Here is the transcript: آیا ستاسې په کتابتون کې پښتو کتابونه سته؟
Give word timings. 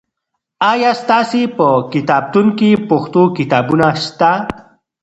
آیا 0.71 0.91
ستاسې 1.01 1.41
په 1.57 1.67
کتابتون 1.93 2.47
کې 2.57 2.69
پښتو 2.89 3.23
کتابونه 3.37 3.87
سته؟ 4.05 4.31